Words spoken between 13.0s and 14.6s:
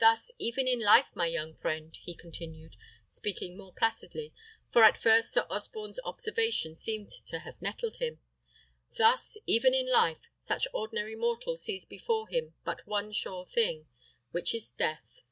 thing sure, which